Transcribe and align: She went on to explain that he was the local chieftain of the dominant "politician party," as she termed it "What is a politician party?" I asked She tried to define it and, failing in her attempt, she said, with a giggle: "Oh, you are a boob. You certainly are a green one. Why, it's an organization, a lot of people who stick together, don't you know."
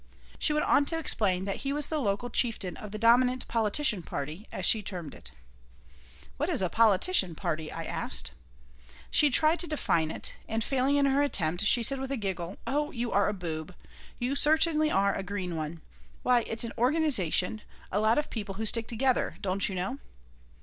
She 0.39 0.51
went 0.51 0.65
on 0.65 0.85
to 0.85 0.97
explain 0.97 1.45
that 1.45 1.57
he 1.57 1.71
was 1.71 1.85
the 1.85 1.99
local 2.01 2.31
chieftain 2.31 2.75
of 2.75 2.89
the 2.89 2.97
dominant 2.97 3.47
"politician 3.47 4.01
party," 4.01 4.47
as 4.51 4.65
she 4.65 4.81
termed 4.81 5.13
it 5.13 5.29
"What 6.37 6.49
is 6.49 6.63
a 6.63 6.69
politician 6.69 7.35
party?" 7.35 7.71
I 7.71 7.83
asked 7.83 8.31
She 9.11 9.29
tried 9.29 9.59
to 9.59 9.67
define 9.67 10.09
it 10.09 10.33
and, 10.49 10.63
failing 10.63 10.95
in 10.95 11.05
her 11.05 11.21
attempt, 11.21 11.65
she 11.67 11.83
said, 11.83 11.99
with 11.99 12.11
a 12.11 12.17
giggle: 12.17 12.57
"Oh, 12.65 12.89
you 12.89 13.11
are 13.11 13.29
a 13.29 13.33
boob. 13.35 13.75
You 14.17 14.33
certainly 14.33 14.89
are 14.89 15.13
a 15.13 15.21
green 15.21 15.55
one. 15.55 15.81
Why, 16.23 16.41
it's 16.47 16.63
an 16.63 16.73
organization, 16.79 17.61
a 17.91 17.99
lot 17.99 18.17
of 18.17 18.31
people 18.31 18.55
who 18.55 18.65
stick 18.65 18.87
together, 18.87 19.37
don't 19.41 19.69
you 19.69 19.75
know." 19.75 19.99